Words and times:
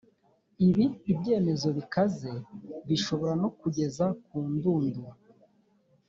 ibi 0.67 0.85
ibyemezo 1.11 1.67
bikaze 1.77 2.31
bishobora 2.87 3.33
no 3.41 3.49
kugeza 3.59 4.05
ku 4.25 4.35
ndunduro 4.53 5.03